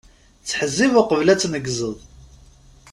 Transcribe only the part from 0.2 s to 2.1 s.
Ttḥezzib uqbel ad tneggzeḍ.